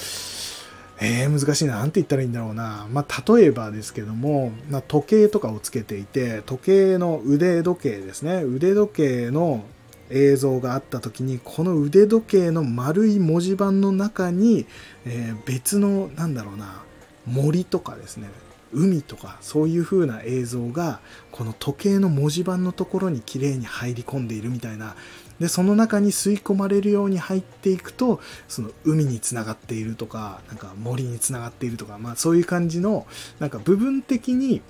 [1.02, 1.78] えー、難しいな。
[1.78, 2.88] なんて言ったらいいんだろうな。
[2.92, 8.44] まあ、例えばですけども、まあ、時計とかをつけていて、時計の腕時計ですね。
[8.44, 9.66] 腕時計の
[10.10, 14.66] 映像があった時にこの腕時計の丸い文字盤の中に、
[15.06, 16.84] えー、別のなんだろうな
[17.26, 18.28] 森とかですね
[18.74, 21.00] 海とかそういう風な映像が
[21.32, 24.96] この時計の文字盤のところに綺麗に入り込んでいるみたいな。
[25.40, 33.08] でその中に吸い込まれるように入っていくとその海につながっているとかなんか森につながっているとか、まあ、そういう感じの
[33.40, 34.62] なんか部分的に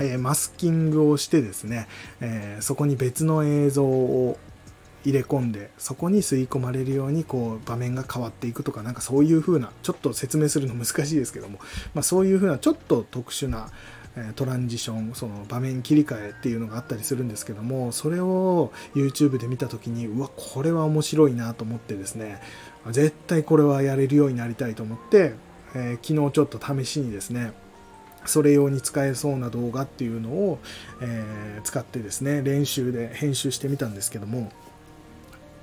[0.00, 1.88] えー、マスキングをしてですね、
[2.20, 4.38] えー、そこに別の映像を
[5.04, 11.58] 入れ込んでそこに吸い込まれるようにこう場面が変わっていくとかなんかそういう風なちょっと説明するの難しいですけども、
[11.94, 13.70] まあ、そういう風なちょっと特殊な
[14.34, 22.40] トランジションその場面切り替えっていうのがあったりするんですけどもそれを YouTube で見た時にうわこれは面白いなと思ってですね
[22.90, 25.34] 絶対これはやれるようになりたいと思って、
[25.74, 27.52] えー、昨日ちょっと試しにですね
[28.28, 30.58] それ用に使えそうな動画っていうのを、
[31.00, 34.52] えー、使ってですね、練習で編集してみたんですけども、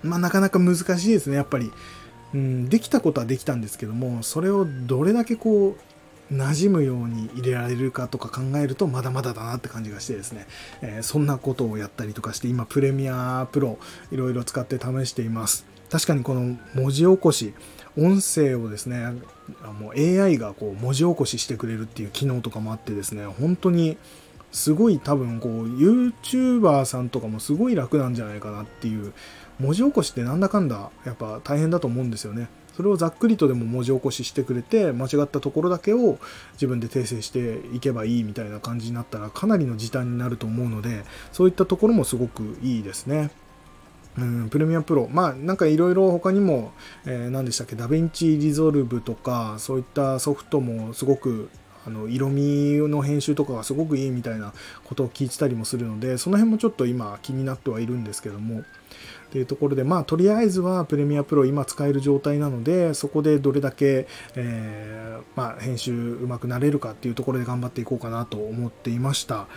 [0.04, 1.72] まあなかなか難しいですね、やっぱり。
[2.34, 5.96] うん、できたことはできたんですけども、それをどれだけこう、
[6.34, 10.48] 馴染むように入れられるかとか考えるとまだまだだなって感じがしてですね、
[10.82, 13.78] えー、そんなことをやったりとかして今プレミアプロ
[14.12, 17.54] いろいろ使って試しています確かにこの文字起こし
[17.98, 19.14] 音声をですね
[19.80, 23.98] もう AI がこう文字起こししてくれるっていう機能とかもあってですね本当に
[24.52, 29.14] すごい多分こう YouTuber さんとかもすごい楽なんじゃないかなっていう
[29.60, 36.20] 文字起こしってなんだかんだやっぱ大変だと思うんですよねそれをざっくりとでも文字起こししてくれて間違ったところだけを
[36.54, 43.32] 自分で訂正していけばいいみたいな感じになったらかなりの時短になると思うのでそういったところもすごくいいですね。
[44.18, 45.10] うん、プレミアプロ。
[45.12, 46.72] まあ、なんかいろいろ他にも、
[47.06, 51.50] えー、何でしたっけ、ダヴィンチリゾルブとか、そういったソフトもすごく、
[51.86, 54.54] あの、色味の編集とかがすごくいいみたいな
[54.86, 58.64] ことを聞いてたりもするので、その辺もちょっと今気になってはいるんですけども、っ
[59.36, 69.48] ていうところで、まあ、とりあえずはプレミアプロ今使える状態なので、そこでどれだけ、えー、まあ、編集うまくなれるかっていうところで頑張っていこうかなと思っていました。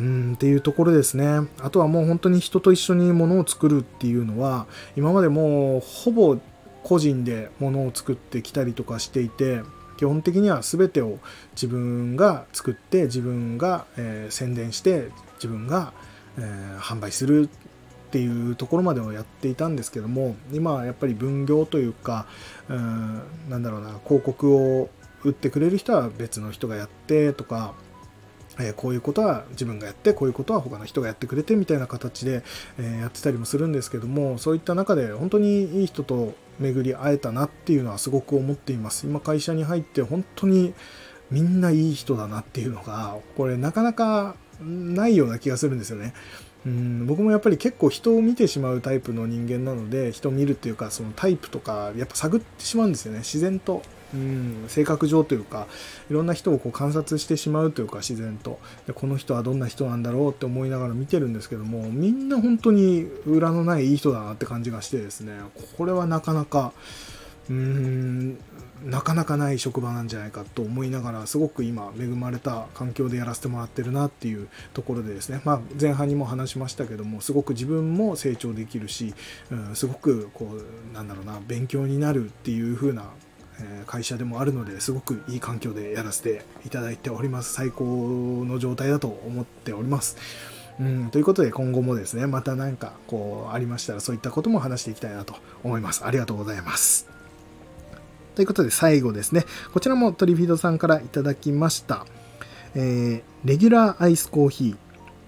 [0.00, 1.48] うんっていうところですね。
[1.60, 6.36] あとはもう本当に人と一緒に物を作るっていうのは、今までもうほぼ
[6.82, 9.62] 個人で物を作ってきたりとかしていて、
[9.96, 11.18] 基本的には全てを
[11.52, 15.92] 自分が作って自分が、えー、宣伝して自分が、
[16.36, 22.26] えー、販売するっていうところまでをやっていたんですけども今はやっぱり分業というか
[22.68, 24.88] うんなんだろうな広告を
[25.24, 27.74] 売ってくれる人は別の人がやってとか
[28.58, 32.42] えこういうことは自分がやってこういうことは他の人がやってくれてみたいな形で、
[32.78, 39.06] えやってたりもするんですけどもそういった中で本当にいい人と巡り会えたなっていうのはすごく思っています。
[39.06, 40.74] 今会社に入って本当に
[41.30, 46.14] みんないい人だなっていうのがこれなかなかないような気がするんですよね。
[46.66, 53.18] うん僕もやっぱり結構人を見てしまうタイプの人間なので人を見るっていうかそのタイプとかやっぱ探ってしまうんですよね。
[53.18, 53.82] 自然と。
[54.14, 55.66] うん性格上というか
[56.08, 58.58] いろんな人をこう観察してしまうというか自然と。
[58.86, 65.32] でこの人はどんな人なんだろうって思いながら見てるんですけどもみんな本当に裏のないいい人だなって感じがしてですね。
[65.76, 66.72] これはなかなか
[67.48, 68.38] うーん
[68.84, 79.14] なかなかない職場なんじゃないかと思いながらすごく今恵まれた環境でやらせてもらってるなっていうところでですね、まあ、前半にも話しましたけどもすごく自分も成長できるし、
[79.50, 80.58] うん、すごくこ
[80.92, 83.04] うなんだろうな勉強になるっていう風な
[83.86, 90.16] 会社でもあるのですごくいい環境でやらせていただいております最高の状態だと思っております
[90.80, 97.14] うん、ということで今後もですねまた何かこうありましたらそういったことも話していきたいなと思いますありがとうございます
[98.34, 102.04] ということで最後ですね、こちらもトリフィードさんからいただきました。
[102.74, 104.76] えー、レギュラーアイスコーヒー。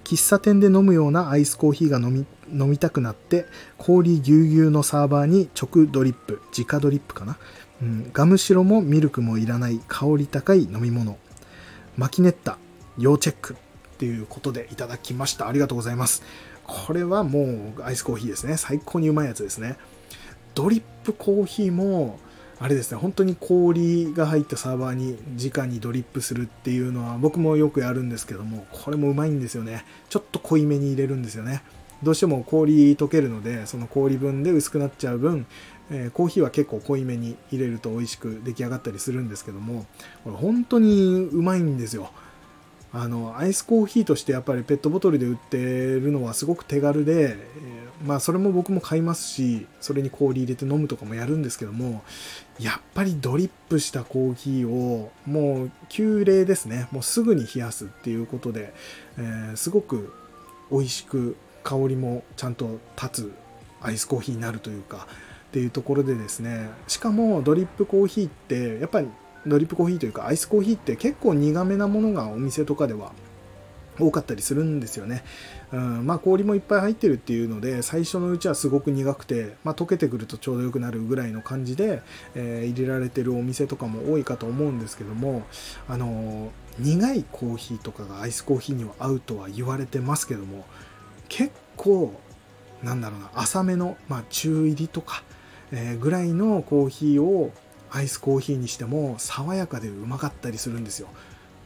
[0.02, 3.44] 喫茶店で飲むようなアイスコーヒーが飲み飲みたくなって
[3.76, 7.38] 氷ぎゅうぎゅうのサーバーに直ドリップ直ドリップかな、
[7.82, 11.18] うん、ガムシロもミルクもいらない香り高い飲み物。
[11.96, 12.58] マキネッタ
[12.98, 13.54] 要チェック。
[13.54, 15.48] っていうことでいただきました。
[15.48, 16.22] ありがとうございます。
[16.64, 18.58] これはもうアイスコーヒーですね。
[18.58, 19.78] 最高にうまいやつですね。
[20.54, 22.18] ドリップコーヒーも
[22.58, 29.84] あれですね、本当に氷が入ったサーバーに直にドリップするっていうのは僕もよくやるんですけども、これもうまいんですよね。
[30.08, 31.62] ちょっと濃いめに入れるんですよね。
[32.02, 35.46] どうしても氷溶けるので、その氷分で薄くなっちゃう分、
[35.90, 39.86] えー、コーヒーは結構濃いめに入れると美味しく出来上がったりするんですけども、
[40.24, 42.10] これ本当にうまいんですよ。
[42.92, 52.02] あの、アイスコーヒーとしてやっぱりペットボトルで売ってるのはすごく手軽で、えー、まあそれも僕も買いますし、それに氷入れて飲むとかもやるんですけども、
[52.58, 58.72] やっぱりドリップしたコーヒーをもう急冷ですねもうすぐに冷やすっていうことで、
[59.18, 60.14] えー、すごく
[60.70, 63.32] 美味しく香りもちゃんと立つ
[63.82, 65.06] アイスコーヒーになるというか
[65.56, 69.08] っていうところでですねしかもドリップコーヒーってやっぱり
[69.46, 73.12] ドリップコーヒーというかアイスコーヒーって結構苦めなものがお店とかでは
[73.98, 75.24] 多かったりするんですよね。
[75.72, 82.02] うん、まあ氷もいっぱい入ってるっていうので最初のうちはすごく苦くて、まあ、溶けてくるとちょうどよくなるぐらいの感じで、
[82.34, 85.46] えー、入れられてるお店とかも多いかと思うんですけども
[85.88, 90.66] あの苦いコーヒーとかがアイスコーヒーには合うとは言われてますけども
[91.30, 92.12] 結構
[92.82, 95.22] なんだろうな浅めの、まあ、中入りとか、
[95.72, 97.52] え、ぐらいのコーヒーを
[97.90, 101.08] アイスコーヒーにしても爽やかでうまかったりするんですよ。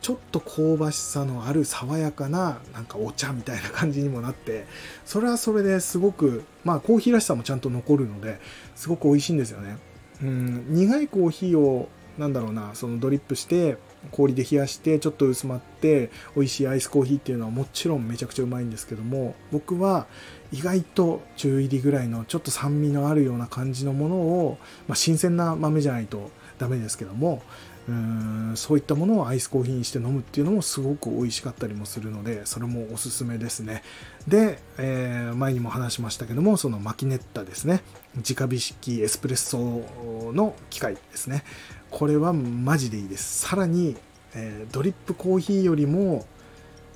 [0.01, 4.67] ちょっと香ばしさのある爽やかななんかお茶みたいな感じにもなって
[5.05, 8.41] それはそれですごくまあコーヒーらしさもちゃんと残るので
[8.77, 9.77] すごく美味しいんですよね。
[10.23, 11.89] うん苦いコーヒーを
[12.19, 13.77] なんだろうなそのドリップして
[14.11, 20.07] 氷で冷やしてちょっと薄まって美味しいアイスコーヒーっていうのはもちろんめちゃくちゃうまいんですけども僕は
[20.53, 33.83] 意外と中入りぐらいのちょっと酸味のあるような感じのものを、まあ、新鮮な豆じゃないとダメですけどもううんそういったものをアイスコーヒーにして飲むっていうのもすごく美味しかったりもするのでそれもおすすめですね。
[34.29, 37.83] で、えー、前にも話しましたけどもそのマキネッタですね。
[38.17, 41.43] 直火式エスプレッソの機械ですね。
[41.91, 43.47] これはマジでいいです。
[43.47, 43.97] さらに、
[44.35, 46.27] えー、ドリップコーヒーよりも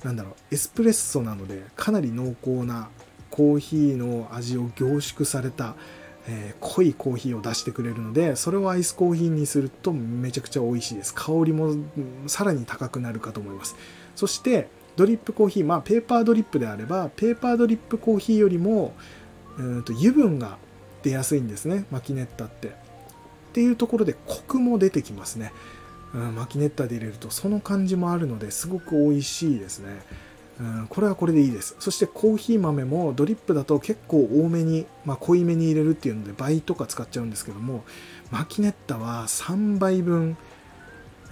[0.03, 2.89] なんだろうエスプレッソなのでかなり濃厚な
[3.29, 5.75] コーヒーの味を凝縮された
[6.27, 11.13] えー、濃いコーヒーを出してくれるのでそれをアイスコーヒーにするとめちゃくちゃ美味しいです。
[11.13, 11.75] 香りも
[12.27, 13.75] さらに高くなるかと思います。
[14.15, 18.93] そしてドリップコーヒーまあペーパードリップであればペーパードリップコーヒーよりも
[19.57, 20.57] うんと油分が
[21.03, 21.85] 出やすいんですね。
[21.91, 22.84] マキネッタって。
[23.55, 25.53] っていうところでコクも出てきますね、
[26.13, 30.01] うん、マキネッタで入れるとその感じもあるのですごく美味しいですね
[30.57, 31.75] うん、これはこれでいいです。
[31.79, 37.83] そしてコーヒー豆もドリップだと結構多めに、まあ、濃いめに入れるっていうので倍とか使っちゃうんですけども、
[38.31, 40.37] マキネッタは3倍分、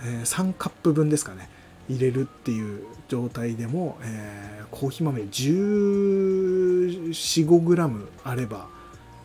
[0.01, 1.47] えー、3カップ分ですかね、
[1.88, 8.67] 入れるっていう状態でも、えー、コーヒー豆14、5g あれば、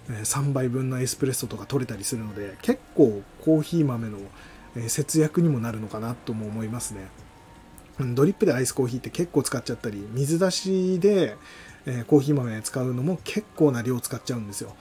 [0.08, 4.18] 3倍分のエスプレッソとか取れたりするので、結構コーヒー豆の
[4.88, 7.08] 節約にもなるのかなとも思いますね。
[8.14, 11.36] ドリップでアイスコーヒーって結構使っちゃったり、水出しで、
[12.06, 14.74] コーヒー豆使うのも結構な量使っちゃうんですよ。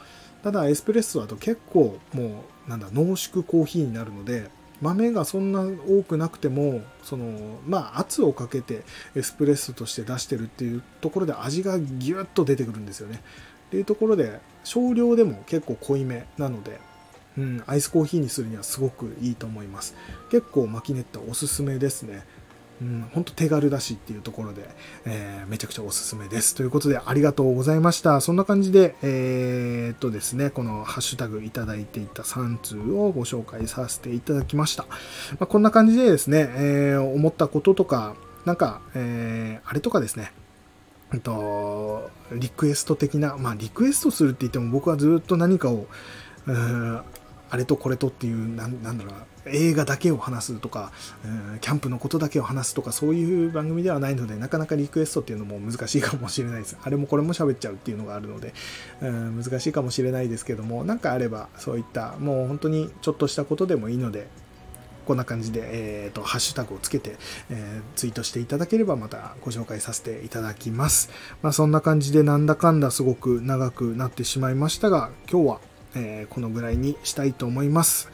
[0.43, 4.49] ただエスプレッソだと結構もうなんだ濃縮コーヒーになるので
[4.81, 8.83] 豆がそんな多くなくてもそのまあ圧をかけて
[9.15, 13.21] エスプレッソとして出してるっていうところで味がギュッと出てくるんですよね。
[13.67, 16.77] っていうところで少量でも結構濃いめなので、
[17.37, 19.95] うん、アイスコーヒーにするにはすごくいいと思います。
[20.29, 22.25] 結構マキネッタおすすめですね。
[22.81, 24.69] うん、ほんと手軽だしっていうところで、
[25.05, 26.53] えー、めちゃくちゃおすすめです。
[26.53, 28.19] ということで、ありがとうございました。
[28.19, 34.83] そんな感じで、えー、っとですね、このハッシュタグいただいていた3通をご紹介させていただきました。
[34.83, 34.97] ま
[35.41, 38.15] あ、こんな感じでですね、えー、思ったこととか、
[38.45, 40.33] なんか、えー、あれとかですね、
[41.13, 45.87] えっと、リクエスト的な、まあ、リクエストするって言っても僕はずっと何かを、
[47.49, 49.13] あれとこれとっていう、なん、だろう、
[49.45, 50.91] 映画だけを話すとか、
[51.61, 56.77] キャンプのことだけを話すとか、そういう番組ではないので、なかなかリクエストっていうのも難しいかもしれないです。
[56.83, 58.53] あれもこれも喋っちゃうっていうのがあるので、
[59.01, 64.27] うん難しいかもしれないですけども、なんかあれば、そういった、もう本当にちょっとしたことでもいいので、
[65.07, 67.15] こんな感じで、えーと、ハッシュタグをつけて、
[67.49, 71.09] えー、ツイートしていただければまたご紹介させていただきます。
[71.41, 75.59] まあ、そんな感じでなんだかんだすごく長くなってしまいましたが、今日は、
[75.95, 78.09] えー、このぐらいにしたいと思います。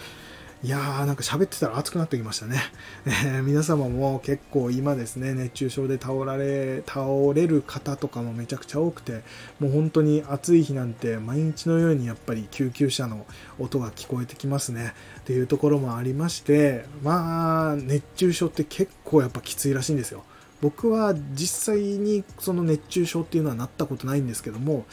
[0.63, 2.57] いやーなんか喋ってたら熱くなってきましたね。
[3.05, 9.23] えー、皆様も結構今ですね、熱中症で倒られ、倒れる方とかもめちゃくちゃ多くて、
[9.59, 13.25] もう本当に暑い日なんて毎日のようにやっぱり救急車の
[13.59, 14.93] 音が聞こえてきますね。
[15.19, 20.23] っていうところもありまして、まあ、熱中症って結構やっぱきついらしいんですよ。
[20.61, 24.85] 僕は実際にその熱中症っていうのはなったことないんですけども、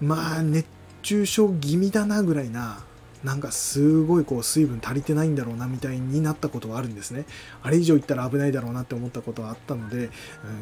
[0.00, 0.66] まあ熱
[1.02, 2.82] 中症気味だなぐらいな
[3.24, 7.24] なんかすごいこう水分足りてないんだろうなみたいになったことがあるんですね。
[7.62, 10.10] あれ以上いったら危ないだろうなって思ったことはあったので、うん、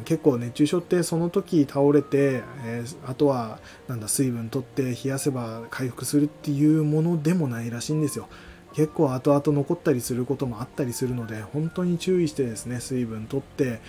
[0.05, 8.27] 結構熱中症ってその時倒れて、えー、あとはなんだ水分取って冷やせば回復するっていうものでもないらしいんですよ。
[8.73, 13.81] 結構後々残ったりすることもあったりするので本当に注意してですね水分取って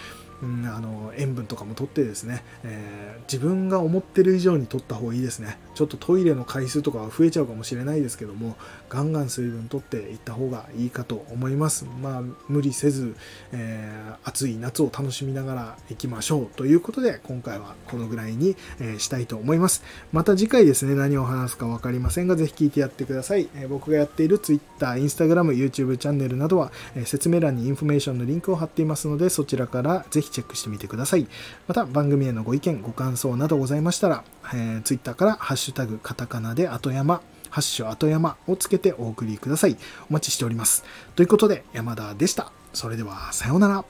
[0.42, 5.58] うん、あの塩分とかも取ってですね、えー、自分が思ってる以上に取った方がいいですね。
[5.74, 8.56] ちょっとトイレの回数とかは増えちゃうかもしれないですけども
[8.88, 11.86] ガンガン水分取っていった方がいいかと思います。
[12.02, 13.14] まあ無理せず、
[13.52, 16.46] えー、暑い夏を楽しみながら行きましょう。
[16.56, 19.82] ということで今回はこのぐらいに、えー、したいと思います。
[20.12, 31.28] また次回ですね何を話すか分かりませんがぜひ聞いてやってください、え僕がやっている Twitter、Instagram、YouTube チャンネルなどは、え説明欄にインフォメーションのリンクを貼っていますのでそちらからぜひチェックしてみてください。
[31.68, 37.20] また番組へのご意見、ご感想などございましたら、えー、Twitter からハッシュタグカタカナで後山、
[37.50, 39.76] ハッシュ後山をつけてお送りください。
[40.10, 40.84] お待ちしております。
[41.14, 42.50] ということで山田でした。
[42.72, 43.84] それではさようなら。